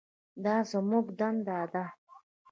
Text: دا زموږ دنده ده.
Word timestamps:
دا 0.43 0.55
زموږ 0.71 1.05
دنده 1.19 1.57
ده. 1.73 1.85